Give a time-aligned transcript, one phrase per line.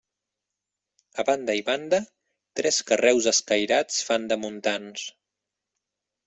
[1.23, 1.99] A banda i banda,
[2.61, 5.05] tres carreus escairats fan de muntants.